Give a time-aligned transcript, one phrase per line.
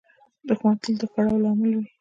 [0.47, 1.85] دښمن تل د کړاو لامل وي